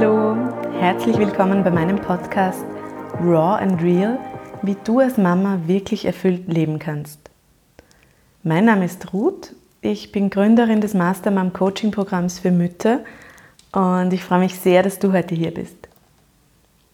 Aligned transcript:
Hallo, 0.00 0.34
herzlich 0.80 1.18
willkommen 1.18 1.62
bei 1.62 1.70
meinem 1.70 1.96
Podcast 1.96 2.64
Raw 3.22 3.62
and 3.62 3.82
Real, 3.82 4.18
wie 4.62 4.74
du 4.82 5.00
als 5.00 5.18
Mama 5.18 5.60
wirklich 5.66 6.06
erfüllt 6.06 6.50
leben 6.50 6.78
kannst. 6.78 7.18
Mein 8.42 8.64
Name 8.64 8.86
ist 8.86 9.12
Ruth, 9.12 9.54
ich 9.82 10.10
bin 10.10 10.30
Gründerin 10.30 10.80
des 10.80 10.94
Mastermom 10.94 11.52
Coaching 11.52 11.90
Programms 11.90 12.38
für 12.38 12.50
Mütter 12.50 13.00
und 13.72 14.14
ich 14.14 14.24
freue 14.24 14.38
mich 14.38 14.54
sehr, 14.54 14.82
dass 14.82 15.00
du 15.00 15.12
heute 15.12 15.34
hier 15.34 15.52
bist. 15.52 15.76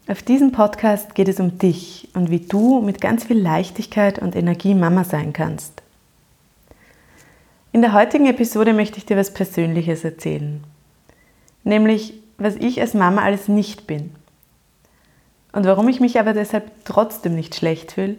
Auf 0.09 0.21
diesem 0.21 0.51
Podcast 0.51 1.15
geht 1.15 1.29
es 1.29 1.39
um 1.39 1.57
dich 1.57 2.09
und 2.13 2.29
wie 2.29 2.41
du 2.41 2.81
mit 2.81 2.99
ganz 2.99 3.23
viel 3.23 3.39
Leichtigkeit 3.39 4.19
und 4.19 4.35
Energie 4.35 4.75
Mama 4.75 5.05
sein 5.05 5.31
kannst. 5.31 5.81
In 7.71 7.81
der 7.81 7.93
heutigen 7.93 8.25
Episode 8.25 8.73
möchte 8.73 8.97
ich 8.97 9.05
dir 9.05 9.15
was 9.15 9.33
Persönliches 9.33 10.03
erzählen, 10.03 10.61
nämlich 11.63 12.26
was 12.37 12.55
ich 12.55 12.79
als 12.81 12.93
Mama 12.93 13.21
alles 13.21 13.47
nicht 13.47 13.87
bin. 13.87 14.11
Und 15.53 15.65
warum 15.65 15.87
ich 15.87 15.99
mich 15.99 16.19
aber 16.19 16.33
deshalb 16.33 16.71
trotzdem 16.85 17.35
nicht 17.35 17.55
schlecht 17.55 17.93
fühle 17.93 18.17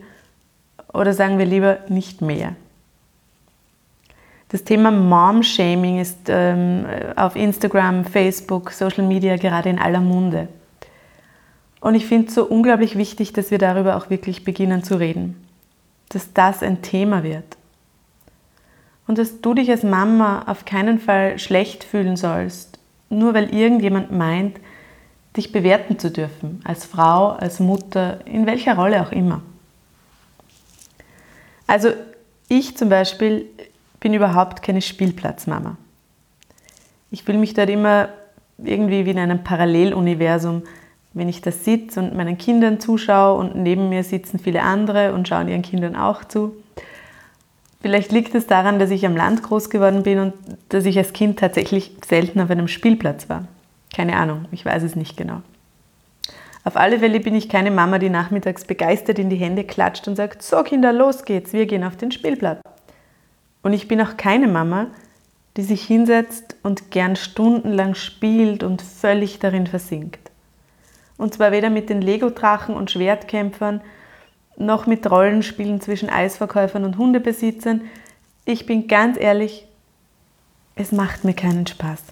oder 0.93 1.13
sagen 1.13 1.39
wir 1.39 1.47
lieber 1.47 1.79
nicht 1.89 2.21
mehr. 2.21 2.57
Das 4.49 4.65
Thema 4.65 4.91
Mom-Shaming 4.91 6.01
ist 6.01 6.21
ähm, 6.29 6.87
auf 7.17 7.37
Instagram, 7.37 8.05
Facebook, 8.07 8.71
Social 8.71 9.05
Media 9.05 9.37
gerade 9.37 9.69
in 9.69 9.79
aller 9.79 10.01
Munde. 10.01 10.49
Und 11.81 11.95
ich 11.95 12.07
finde 12.07 12.29
es 12.29 12.35
so 12.35 12.45
unglaublich 12.45 12.97
wichtig, 12.97 13.33
dass 13.35 13.51
wir 13.51 13.59
darüber 13.59 13.97
auch 13.97 14.11
wirklich 14.11 14.45
beginnen 14.45 14.83
zu 14.83 14.99
reden. 14.99 15.37
Dass 16.09 16.33
das 16.33 16.63
ein 16.63 16.81
Thema 16.81 17.23
wird. 17.23 17.57
Und 19.07 19.19
dass 19.19 19.41
du 19.41 19.55
dich 19.55 19.71
als 19.71 19.83
Mama 19.83 20.45
auf 20.47 20.65
keinen 20.65 20.99
Fall 20.99 21.39
schlecht 21.39 21.85
fühlen 21.85 22.17
sollst, 22.17 22.78
nur 23.11 23.35
weil 23.35 23.55
irgendjemand 23.55 24.11
meint, 24.11 24.59
dich 25.37 25.53
bewerten 25.53 25.99
zu 25.99 26.11
dürfen, 26.11 26.61
als 26.65 26.85
Frau, 26.85 27.29
als 27.31 27.61
Mutter, 27.61 28.27
in 28.27 28.47
welcher 28.47 28.77
Rolle 28.77 29.03
auch 29.03 29.13
immer. 29.13 29.43
Also 31.67 31.91
ich 32.49 32.77
zum 32.77 32.89
Beispiel 32.89 33.47
bin 34.01 34.15
überhaupt 34.15 34.63
keine 34.63 34.81
Spielplatzmama. 34.81 35.77
Ich 37.11 37.25
fühle 37.25 37.39
mich 37.39 37.55
dort 37.55 37.71
immer 37.71 38.09
irgendwie 38.59 39.07
wie 39.07 39.11
in 39.11 39.19
einem 39.19 39.45
Paralleluniversum, 39.45 40.63
wenn 41.15 41.29
ich 41.29 41.41
da 41.41 41.53
sitze 41.53 42.01
und 42.01 42.15
meinen 42.15 42.39
Kindern 42.39 42.81
zuschaue 42.81 43.39
und 43.39 43.55
neben 43.57 43.89
mir 43.89 44.05
sitzen 44.05 44.39
viele 44.39 44.63
andere 44.63 45.15
und 45.15 45.29
schauen 45.29 45.49
ihren 45.49 45.63
Kindern 45.63 45.97
auch 45.97 46.25
zu. 46.25 46.57
Vielleicht 47.81 48.11
liegt 48.11 48.35
es 48.35 48.47
daran, 48.47 48.79
dass 48.79 48.91
ich 48.91 49.07
am 49.07 49.17
Land 49.17 49.43
groß 49.43 49.71
geworden 49.71 50.03
bin 50.03 50.19
und 50.19 50.35
dass 50.69 50.85
ich 50.85 50.99
als 50.99 51.13
Kind 51.13 51.39
tatsächlich 51.39 51.93
selten 52.07 52.41
auf 52.41 52.51
einem 52.51 52.69
Spielplatz 52.69 53.29
war. 53.29 53.47
Keine 53.95 54.17
Ahnung, 54.17 54.47
ich 54.51 54.65
weiß 54.65 54.83
es 54.83 54.97
nicht 54.97 55.17
genau. 55.17 55.43
Auf 56.65 56.77
alle 56.77 56.99
Fälle 56.99 57.21
bin 57.21 57.35
ich 57.35 57.49
keine 57.49 57.71
Mama, 57.71 57.99
die 57.99 58.11
nachmittags 58.11 58.65
begeistert 58.65 59.19
in 59.19 59.31
die 59.31 59.37
Hände 59.37 59.65
klatscht 59.65 60.09
und 60.09 60.17
sagt, 60.17 60.43
so 60.43 60.63
Kinder, 60.63 60.93
los 60.93 61.25
geht's, 61.25 61.53
wir 61.53 61.67
gehen 61.67 61.85
auf 61.85 61.97
den 61.97 62.11
Spielplatz. 62.11 62.61
Und 63.63 63.73
ich 63.73 63.89
bin 63.89 64.01
auch 64.01 64.17
keine 64.17 64.49
Mama, 64.49 64.89
die 65.57 65.63
sich 65.63 65.85
hinsetzt 65.85 66.57
und 66.63 66.91
gern 66.91 67.17
stundenlang 67.17 67.95
spielt 67.95 68.63
und 68.63 68.83
völlig 68.83 69.39
darin 69.39 69.67
versinkt. 69.67 70.31
Und 71.17 71.35
zwar 71.35 71.53
weder 71.53 71.71
mit 71.71 71.91
den 71.91 72.01
Lego-Drachen 72.01 72.75
und 72.75 72.91
Schwertkämpfern, 72.91 73.81
noch 74.59 74.87
mit 74.87 75.09
Rollenspielen 75.11 75.81
zwischen 75.81 76.11
Eisverkäufern 76.11 76.85
und 76.85 76.99
Hundebesitzern. 76.99 77.83
Ich 78.45 78.67
bin 78.67 78.89
ganz 78.89 79.19
ehrlich, 79.19 79.67
es 80.75 80.93
macht 80.93 81.25
mir 81.25 81.35
keinen 81.35 81.67
Spaß. 81.67 82.03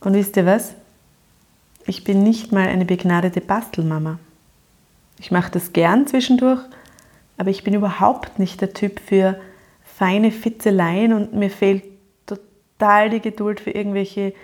Und 0.00 0.14
wisst 0.14 0.36
ihr 0.36 0.46
was? 0.46 0.74
Ich 1.86 2.04
bin 2.04 2.22
nicht 2.22 2.52
mal 2.52 2.68
eine 2.68 2.84
begnadete 2.84 3.40
Bastelmama. 3.40 4.18
Ich 5.18 5.30
mache 5.30 5.50
das 5.50 5.72
gern 5.72 6.06
zwischendurch, 6.06 6.60
aber 7.36 7.50
ich 7.50 7.64
bin 7.64 7.74
überhaupt 7.74 8.38
nicht 8.38 8.60
der 8.60 8.72
Typ 8.72 9.00
für 9.00 9.40
feine 9.82 10.30
Fitzeleien 10.30 11.12
und 11.12 11.34
mir 11.34 11.50
fehlt 11.50 11.84
total 12.26 13.10
die 13.10 13.20
Geduld 13.20 13.60
für 13.60 13.70
irgendwelche 13.70 14.34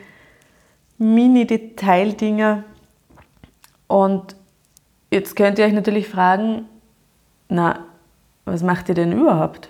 Mini-Detaildinger. 0.98 2.64
Und 3.88 4.36
Jetzt 5.10 5.34
könnt 5.34 5.58
ihr 5.58 5.64
euch 5.64 5.72
natürlich 5.72 6.08
fragen, 6.08 6.66
na, 7.48 7.80
was 8.44 8.62
macht 8.62 8.88
ihr 8.88 8.94
denn 8.94 9.12
überhaupt? 9.12 9.68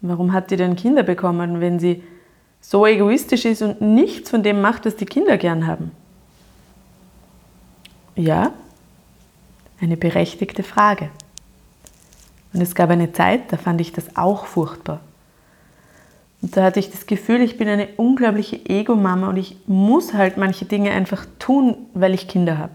Warum 0.00 0.32
hat 0.32 0.50
die 0.50 0.56
denn 0.56 0.74
Kinder 0.74 1.04
bekommen, 1.04 1.60
wenn 1.60 1.78
sie 1.78 2.02
so 2.60 2.84
egoistisch 2.86 3.44
ist 3.44 3.62
und 3.62 3.80
nichts 3.80 4.30
von 4.30 4.42
dem 4.42 4.60
macht, 4.60 4.84
was 4.84 4.96
die 4.96 5.06
Kinder 5.06 5.38
gern 5.38 5.66
haben? 5.66 5.92
Ja, 8.16 8.52
eine 9.80 9.96
berechtigte 9.96 10.62
Frage. 10.62 11.10
Und 12.52 12.60
es 12.60 12.74
gab 12.74 12.90
eine 12.90 13.12
Zeit, 13.12 13.52
da 13.52 13.56
fand 13.56 13.80
ich 13.80 13.92
das 13.92 14.16
auch 14.16 14.46
furchtbar. 14.46 15.00
Und 16.42 16.56
da 16.56 16.64
hatte 16.64 16.80
ich 16.80 16.90
das 16.90 17.06
Gefühl, 17.06 17.40
ich 17.40 17.56
bin 17.56 17.68
eine 17.68 17.88
unglaubliche 17.96 18.56
Ego-Mama 18.68 19.28
und 19.28 19.36
ich 19.36 19.56
muss 19.66 20.12
halt 20.12 20.36
manche 20.36 20.64
Dinge 20.64 20.90
einfach 20.90 21.24
tun, 21.38 21.76
weil 21.94 22.14
ich 22.14 22.26
Kinder 22.26 22.58
habe. 22.58 22.74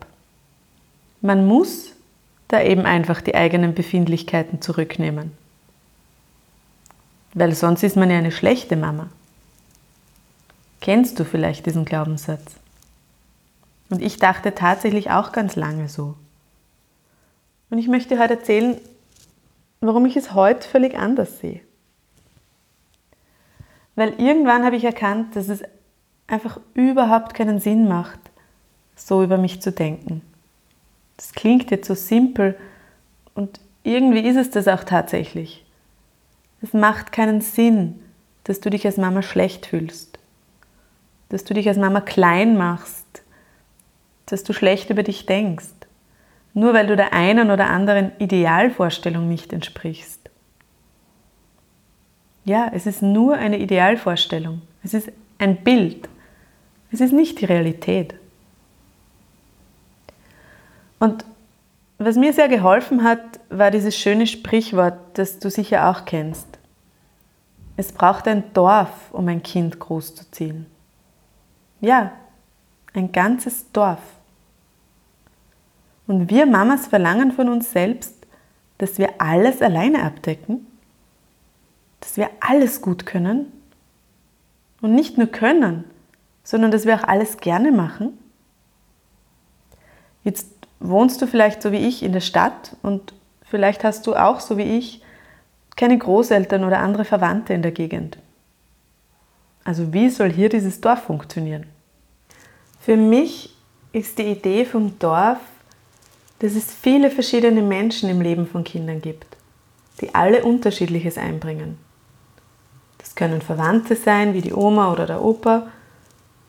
Man 1.28 1.46
muss 1.46 1.92
da 2.48 2.62
eben 2.62 2.86
einfach 2.86 3.20
die 3.20 3.36
eigenen 3.36 3.74
Befindlichkeiten 3.74 4.62
zurücknehmen. 4.62 5.34
Weil 7.34 7.54
sonst 7.54 7.84
ist 7.84 7.98
man 7.98 8.10
ja 8.10 8.18
eine 8.18 8.32
schlechte 8.32 8.78
Mama. 8.78 9.10
Kennst 10.80 11.20
du 11.20 11.26
vielleicht 11.26 11.66
diesen 11.66 11.84
Glaubenssatz? 11.84 12.56
Und 13.90 14.02
ich 14.02 14.16
dachte 14.20 14.56
tatsächlich 14.56 15.12
auch 15.12 15.34
ganz 15.34 15.58
lange 15.58 15.90
so. 15.90 16.16
Und 17.70 17.78
ich 17.78 17.90
möchte 17.90 18.20
heute 18.20 18.36
erzählen, 18.36 18.80
warum 19.82 20.06
ich 20.06 20.16
es 20.16 20.34
heute 20.34 20.66
völlig 20.66 20.98
anders 20.98 21.42
sehe. 21.42 21.60
Weil 23.96 24.14
irgendwann 24.18 24.64
habe 24.64 24.78
ich 24.78 24.86
erkannt, 24.86 25.36
dass 25.36 25.50
es 25.50 25.62
einfach 26.28 26.62
überhaupt 26.74 27.34
keinen 27.34 27.60
Sinn 27.60 27.86
macht, 27.86 28.22
so 28.96 29.22
über 29.22 29.38
mich 29.38 29.62
zu 29.62 29.74
denken. 29.74 30.22
Das 31.18 31.34
klingt 31.34 31.72
jetzt 31.72 31.88
so 31.88 31.96
simpel 31.96 32.56
und 33.34 33.60
irgendwie 33.84 34.28
ist 34.28 34.38
es 34.38 34.50
das 34.52 34.68
auch 34.68 34.84
tatsächlich. 34.84 35.66
Es 36.62 36.74
macht 36.74 37.12
keinen 37.12 37.42
Sinn, 37.42 38.00
dass 38.44 38.62
du 38.62 38.70
dich 38.70 38.86
als 38.86 38.98
Mama 38.98 39.22
schlecht 39.22 39.66
fühlst, 39.66 40.20
dass 41.30 41.44
du 41.44 41.54
dich 41.54 41.68
als 41.68 41.78
Mama 41.78 42.02
klein 42.02 42.58
machst, 42.58 43.24
dass 44.28 44.44
du 44.44 44.54
schlecht 44.54 44.90
über 44.90 45.04
dich 45.04 45.26
denkst, 45.26 45.68
nur 46.54 46.74
weil 46.74 46.88
du 46.88 46.96
der 46.96 47.14
einen 47.14 47.52
oder 47.52 47.70
anderen 47.70 48.12
Idealvorstellung 48.20 49.28
nicht 49.28 49.54
entsprichst. 49.54 50.30
Ja, 52.46 52.72
es 52.74 52.86
ist 52.86 53.02
nur 53.02 53.36
eine 53.36 53.60
Idealvorstellung. 53.60 54.62
Es 54.82 54.94
ist 54.94 55.12
ein 55.38 55.58
Bild. 55.58 56.08
Es 56.92 57.02
ist 57.02 57.12
nicht 57.12 57.42
die 57.42 57.46
Realität. 57.46 58.16
Und 61.00 61.26
was 61.98 62.16
mir 62.16 62.34
sehr 62.34 62.48
geholfen 62.48 63.04
hat, 63.04 63.40
war 63.50 63.72
dieses 63.72 63.96
schöne 63.98 64.28
Sprichwort, 64.28 64.98
das 65.14 65.40
du 65.40 65.50
sicher 65.50 65.90
auch 65.90 66.06
kennst. 66.06 66.48
Es 67.76 67.92
braucht 67.92 68.28
ein 68.28 68.44
Dorf, 68.54 69.12
um 69.12 69.28
ein 69.28 69.44
Kind 69.44 69.80
großzuziehen. 69.80 70.66
Ja, 71.82 72.12
ein 72.94 73.12
ganzes 73.12 73.72
Dorf. 73.72 74.02
Und 76.08 76.30
wir 76.30 76.46
Mamas 76.46 76.88
verlangen 76.88 77.32
von 77.32 77.50
uns 77.50 77.72
selbst, 77.72 78.16
dass 78.78 78.98
wir 78.98 79.22
alles 79.22 79.62
alleine 79.62 80.04
abdecken, 80.04 80.66
dass 82.00 82.18
wir 82.18 82.30
alles 82.40 82.82
gut 82.82 83.06
können 83.06 83.52
und 84.82 84.94
nicht 84.94 85.18
nur 85.18 85.28
können, 85.28 85.84
sondern 86.44 86.72
dass 86.72 86.86
wir 86.86 86.96
auch 86.96 87.04
alles 87.04 87.38
gerne 87.38 87.72
machen. 87.72 88.18
Jetzt 90.24 90.48
wohnst 90.80 91.22
du 91.22 91.28
vielleicht 91.28 91.62
so 91.62 91.72
wie 91.72 91.88
ich 91.88 92.04
in 92.04 92.14
der 92.14 92.22
Stadt 92.22 92.76
und 92.82 93.14
vielleicht 93.44 93.84
hast 93.84 94.08
du 94.08 94.16
auch 94.16 94.40
so 94.40 94.58
wie 94.58 94.78
ich 94.78 95.02
keine 95.76 95.98
Großeltern 95.98 96.64
oder 96.64 96.80
andere 96.80 97.06
Verwandte 97.06 97.54
in 97.54 97.62
der 97.62 97.72
Gegend. 97.72 98.18
Also 99.64 99.94
wie 99.94 100.10
soll 100.10 100.32
hier 100.32 100.50
dieses 100.50 100.82
Dorf 100.82 101.04
funktionieren? 101.04 101.66
Für 102.80 102.98
mich 102.98 103.54
ist 103.92 104.18
die 104.18 104.24
Idee 104.24 104.66
vom 104.66 104.98
Dorf, 105.00 105.40
dass 106.40 106.56
es 106.56 106.74
viele 106.74 107.12
verschiedene 107.12 107.62
Menschen 107.62 108.10
im 108.10 108.22
Leben 108.22 108.48
von 108.48 108.64
Kindern 108.64 109.02
gibt, 109.02 109.28
die 110.02 110.14
alle 110.14 110.44
unterschiedliches 110.44 111.18
einbringen. 111.18 111.78
Das 112.98 113.16
können 113.16 113.42
Verwandte 113.42 113.96
sein, 113.96 114.34
wie 114.34 114.42
die 114.42 114.54
Oma 114.54 114.92
oder 114.92 115.06
der 115.06 115.22
Opa, 115.22 115.68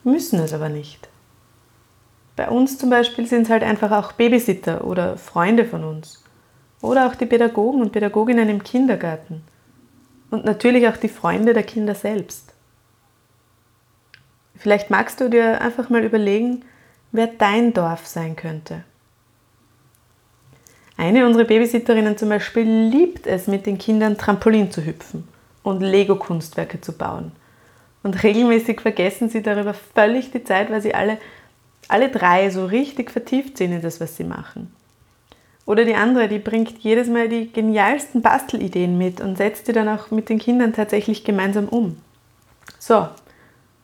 müssen 0.04 0.38
es 0.38 0.52
aber 0.52 0.68
nicht. 0.68 1.08
Bei 2.38 2.48
uns 2.48 2.78
zum 2.78 2.88
Beispiel 2.88 3.26
sind 3.26 3.42
es 3.42 3.50
halt 3.50 3.64
einfach 3.64 3.90
auch 3.90 4.12
Babysitter 4.12 4.84
oder 4.84 5.16
Freunde 5.16 5.64
von 5.64 5.82
uns. 5.82 6.22
Oder 6.80 7.08
auch 7.08 7.16
die 7.16 7.26
Pädagogen 7.26 7.82
und 7.82 7.90
Pädagoginnen 7.90 8.48
im 8.48 8.62
Kindergarten. 8.62 9.42
Und 10.30 10.44
natürlich 10.44 10.86
auch 10.86 10.96
die 10.96 11.08
Freunde 11.08 11.52
der 11.52 11.64
Kinder 11.64 11.96
selbst. 11.96 12.54
Vielleicht 14.54 14.88
magst 14.88 15.20
du 15.20 15.28
dir 15.28 15.60
einfach 15.60 15.90
mal 15.90 16.04
überlegen, 16.04 16.64
wer 17.10 17.26
dein 17.26 17.72
Dorf 17.72 18.06
sein 18.06 18.36
könnte. 18.36 18.84
Eine 20.96 21.26
unserer 21.26 21.44
Babysitterinnen 21.44 22.16
zum 22.16 22.28
Beispiel 22.28 22.62
liebt 22.62 23.26
es, 23.26 23.48
mit 23.48 23.66
den 23.66 23.78
Kindern 23.78 24.16
Trampolin 24.16 24.70
zu 24.70 24.84
hüpfen 24.84 25.26
und 25.64 25.80
Lego-Kunstwerke 25.80 26.80
zu 26.80 26.92
bauen. 26.92 27.32
Und 28.04 28.22
regelmäßig 28.22 28.80
vergessen 28.80 29.28
sie 29.28 29.42
darüber 29.42 29.74
völlig 29.74 30.30
die 30.30 30.44
Zeit, 30.44 30.70
weil 30.70 30.80
sie 30.80 30.94
alle, 30.94 31.18
alle 31.86 32.08
drei 32.10 32.50
so 32.50 32.66
richtig 32.66 33.10
vertieft 33.10 33.56
sind 33.56 33.72
in 33.72 33.82
das, 33.82 34.00
was 34.00 34.16
sie 34.16 34.24
machen. 34.24 34.72
Oder 35.68 35.84
die 35.84 35.94
andere, 35.94 36.28
die 36.28 36.38
bringt 36.38 36.78
jedes 36.78 37.08
Mal 37.08 37.28
die 37.28 37.52
genialsten 37.52 38.22
Bastelideen 38.22 38.96
mit 38.96 39.20
und 39.20 39.36
setzt 39.36 39.68
die 39.68 39.72
dann 39.72 39.88
auch 39.88 40.10
mit 40.10 40.30
den 40.30 40.38
Kindern 40.38 40.72
tatsächlich 40.72 41.24
gemeinsam 41.24 41.68
um. 41.68 41.98
So, 42.78 43.08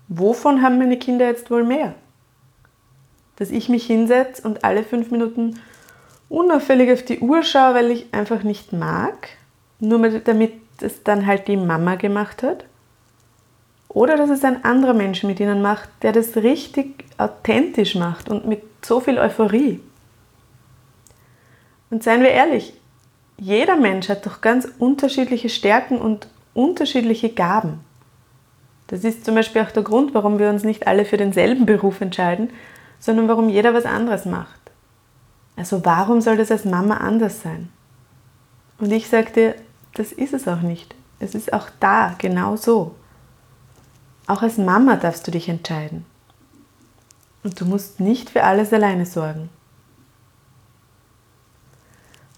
wovon 0.08 0.62
haben 0.62 0.78
meine 0.78 0.98
Kinder 0.98 1.26
jetzt 1.26 1.50
wohl 1.50 1.62
mehr? 1.62 1.94
Dass 3.36 3.50
ich 3.50 3.68
mich 3.68 3.86
hinsetze 3.86 4.42
und 4.42 4.64
alle 4.64 4.82
fünf 4.82 5.10
Minuten 5.10 5.60
unauffällig 6.30 6.90
auf 6.90 7.02
die 7.02 7.20
Uhr 7.20 7.42
schaue, 7.42 7.74
weil 7.74 7.90
ich 7.90 8.06
einfach 8.12 8.42
nicht 8.44 8.72
mag, 8.72 9.28
nur 9.78 10.08
damit 10.20 10.52
es 10.80 11.02
dann 11.02 11.26
halt 11.26 11.48
die 11.48 11.56
Mama 11.58 11.96
gemacht 11.96 12.42
hat? 12.42 12.64
Oder 13.88 14.16
dass 14.16 14.30
es 14.30 14.42
ein 14.42 14.64
anderer 14.64 14.94
Mensch 14.94 15.22
mit 15.22 15.38
ihnen 15.38 15.62
macht, 15.62 15.88
der 16.02 16.12
das 16.12 16.36
richtig 16.36 17.03
authentisch 17.18 17.94
macht 17.94 18.28
und 18.28 18.46
mit 18.46 18.62
so 18.84 19.00
viel 19.00 19.18
Euphorie? 19.18 19.80
Und 21.90 22.02
seien 22.02 22.22
wir 22.22 22.30
ehrlich, 22.30 22.74
jeder 23.36 23.76
Mensch 23.76 24.08
hat 24.08 24.26
doch 24.26 24.40
ganz 24.40 24.68
unterschiedliche 24.78 25.48
Stärken 25.48 25.98
und 25.98 26.28
unterschiedliche 26.54 27.30
Gaben. 27.30 27.80
Das 28.86 29.04
ist 29.04 29.24
zum 29.24 29.34
Beispiel 29.34 29.62
auch 29.62 29.70
der 29.70 29.82
Grund, 29.82 30.14
warum 30.14 30.38
wir 30.38 30.50
uns 30.50 30.62
nicht 30.62 30.86
alle 30.86 31.04
für 31.04 31.16
denselben 31.16 31.66
Beruf 31.66 32.00
entscheiden, 32.00 32.50
sondern 32.98 33.28
warum 33.28 33.48
jeder 33.48 33.74
was 33.74 33.86
anderes 33.86 34.24
macht. 34.24 34.60
Also 35.56 35.84
warum 35.84 36.20
soll 36.20 36.36
das 36.36 36.50
als 36.50 36.64
Mama 36.64 36.98
anders 36.98 37.42
sein? 37.42 37.68
Und 38.78 38.92
ich 38.92 39.08
dir, 39.08 39.54
das 39.94 40.12
ist 40.12 40.34
es 40.34 40.48
auch 40.48 40.60
nicht. 40.60 40.94
Es 41.20 41.34
ist 41.34 41.52
auch 41.52 41.68
da 41.80 42.14
genau 42.18 42.56
so. 42.56 42.94
Auch 44.26 44.42
als 44.42 44.58
Mama 44.58 44.96
darfst 44.96 45.26
du 45.26 45.30
dich 45.30 45.48
entscheiden. 45.48 46.04
Und 47.44 47.60
du 47.60 47.66
musst 47.66 48.00
nicht 48.00 48.30
für 48.30 48.42
alles 48.42 48.72
alleine 48.72 49.06
sorgen. 49.06 49.50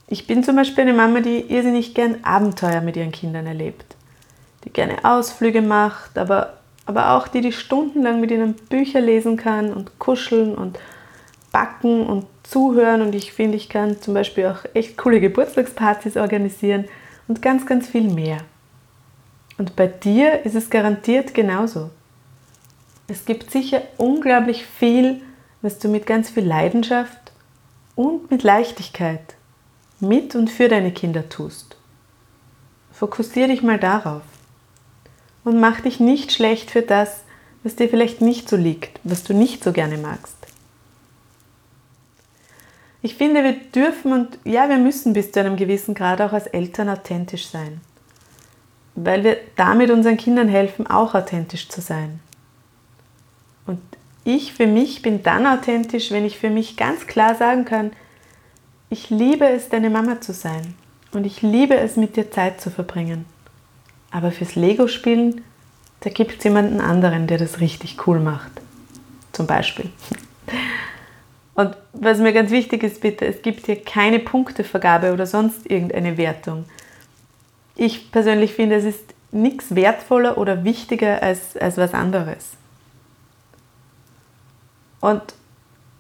Ich 0.08 0.26
bin 0.26 0.44
zum 0.44 0.56
Beispiel 0.56 0.82
eine 0.82 0.92
Mama, 0.92 1.20
die 1.20 1.40
irrsinnig 1.40 1.94
gern 1.94 2.22
Abenteuer 2.22 2.80
mit 2.80 2.96
ihren 2.96 3.12
Kindern 3.12 3.46
erlebt. 3.46 3.96
Die 4.64 4.70
gerne 4.70 5.04
Ausflüge 5.04 5.62
macht, 5.62 6.18
aber, 6.18 6.58
aber 6.84 7.12
auch 7.12 7.28
die, 7.28 7.40
die 7.40 7.52
stundenlang 7.52 8.20
mit 8.20 8.30
ihnen 8.30 8.54
Bücher 8.54 9.00
lesen 9.00 9.36
kann 9.36 9.72
und 9.72 9.98
kuscheln 9.98 10.54
und 10.54 10.78
backen 11.50 12.06
und 12.06 12.26
zuhören. 12.42 13.02
Und 13.02 13.14
ich 13.14 13.32
finde, 13.32 13.56
ich 13.56 13.68
kann 13.68 14.00
zum 14.00 14.14
Beispiel 14.14 14.46
auch 14.46 14.64
echt 14.74 14.96
coole 14.96 15.20
Geburtstagspartys 15.20 16.16
organisieren 16.16 16.86
und 17.28 17.42
ganz, 17.42 17.66
ganz 17.66 17.88
viel 17.88 18.12
mehr. 18.12 18.38
Und 19.58 19.74
bei 19.74 19.86
dir 19.86 20.44
ist 20.44 20.54
es 20.54 20.70
garantiert 20.70 21.34
genauso. 21.34 21.90
Es 23.08 23.24
gibt 23.24 23.50
sicher 23.50 23.82
unglaublich 23.98 24.66
viel, 24.66 25.22
was 25.62 25.78
du 25.78 25.88
mit 25.88 26.06
ganz 26.06 26.30
viel 26.30 26.44
Leidenschaft 26.44 27.32
und 27.94 28.30
mit 28.30 28.42
Leichtigkeit 28.42 29.36
mit 30.00 30.34
und 30.34 30.50
für 30.50 30.68
deine 30.68 30.92
Kinder 30.92 31.28
tust. 31.28 31.76
Fokussiere 32.92 33.48
dich 33.48 33.62
mal 33.62 33.78
darauf 33.78 34.22
und 35.44 35.60
mach 35.60 35.80
dich 35.80 36.00
nicht 36.00 36.32
schlecht 36.32 36.70
für 36.70 36.82
das, 36.82 37.22
was 37.62 37.76
dir 37.76 37.88
vielleicht 37.88 38.20
nicht 38.20 38.48
so 38.48 38.56
liegt, 38.56 39.00
was 39.04 39.24
du 39.24 39.34
nicht 39.34 39.64
so 39.64 39.72
gerne 39.72 39.98
magst. 39.98 40.36
Ich 43.02 43.14
finde, 43.14 43.44
wir 43.44 43.52
dürfen 43.52 44.12
und 44.12 44.38
ja, 44.44 44.68
wir 44.68 44.78
müssen 44.78 45.12
bis 45.12 45.30
zu 45.30 45.40
einem 45.40 45.56
gewissen 45.56 45.94
Grad 45.94 46.20
auch 46.20 46.32
als 46.32 46.46
Eltern 46.46 46.88
authentisch 46.88 47.46
sein, 47.48 47.80
weil 48.94 49.22
wir 49.22 49.38
damit 49.56 49.90
unseren 49.90 50.16
Kindern 50.16 50.48
helfen, 50.48 50.86
auch 50.86 51.14
authentisch 51.14 51.68
zu 51.68 51.80
sein. 51.80 52.20
Und 53.66 53.80
ich 54.24 54.52
für 54.52 54.66
mich 54.66 55.02
bin 55.02 55.22
dann 55.22 55.46
authentisch, 55.46 56.10
wenn 56.10 56.24
ich 56.24 56.38
für 56.38 56.50
mich 56.50 56.76
ganz 56.76 57.06
klar 57.06 57.34
sagen 57.34 57.64
kann, 57.64 57.92
ich 58.90 59.10
liebe 59.10 59.46
es, 59.48 59.68
deine 59.68 59.90
Mama 59.90 60.20
zu 60.20 60.32
sein 60.32 60.74
und 61.12 61.26
ich 61.26 61.42
liebe 61.42 61.76
es, 61.76 61.96
mit 61.96 62.16
dir 62.16 62.30
Zeit 62.30 62.60
zu 62.60 62.70
verbringen. 62.70 63.24
Aber 64.10 64.30
fürs 64.30 64.54
Lego-Spielen, 64.54 65.42
da 66.00 66.10
gibt 66.10 66.38
es 66.38 66.44
jemanden 66.44 66.80
anderen, 66.80 67.26
der 67.26 67.38
das 67.38 67.60
richtig 67.60 68.06
cool 68.06 68.20
macht. 68.20 68.52
Zum 69.32 69.46
Beispiel. 69.46 69.90
Und 71.54 71.76
was 71.92 72.18
mir 72.18 72.32
ganz 72.32 72.50
wichtig 72.50 72.82
ist, 72.82 73.00
bitte, 73.00 73.26
es 73.26 73.42
gibt 73.42 73.66
hier 73.66 73.82
keine 73.82 74.18
Punktevergabe 74.18 75.12
oder 75.12 75.26
sonst 75.26 75.68
irgendeine 75.68 76.16
Wertung. 76.16 76.64
Ich 77.74 78.12
persönlich 78.12 78.54
finde, 78.54 78.76
es 78.76 78.84
ist 78.84 79.14
nichts 79.32 79.74
wertvoller 79.74 80.38
oder 80.38 80.64
wichtiger 80.64 81.22
als, 81.22 81.56
als 81.56 81.76
was 81.76 81.94
anderes. 81.94 82.50
Und 85.06 85.22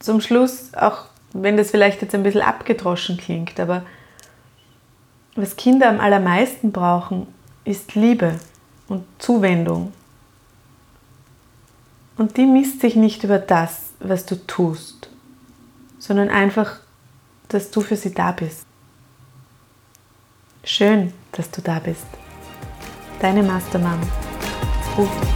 zum 0.00 0.20
Schluss 0.20 0.74
auch 0.74 1.06
wenn 1.42 1.56
das 1.56 1.70
vielleicht 1.70 2.02
jetzt 2.02 2.14
ein 2.14 2.22
bisschen 2.22 2.42
abgedroschen 2.42 3.16
klingt, 3.16 3.58
aber 3.60 3.84
was 5.34 5.56
Kinder 5.56 5.88
am 5.88 6.00
allermeisten 6.00 6.72
brauchen, 6.72 7.26
ist 7.64 7.94
Liebe 7.94 8.38
und 8.88 9.04
Zuwendung. 9.18 9.92
Und 12.16 12.38
die 12.38 12.46
misst 12.46 12.80
sich 12.80 12.96
nicht 12.96 13.22
über 13.24 13.38
das, 13.38 13.90
was 14.00 14.24
du 14.24 14.36
tust, 14.46 15.10
sondern 15.98 16.30
einfach, 16.30 16.80
dass 17.48 17.70
du 17.70 17.82
für 17.82 17.96
sie 17.96 18.14
da 18.14 18.32
bist. 18.32 18.64
Schön, 20.64 21.12
dass 21.32 21.50
du 21.50 21.60
da 21.60 21.78
bist. 21.78 22.06
Deine 23.20 23.42
Mastermom. 23.42 24.00
Ruf 24.96 25.35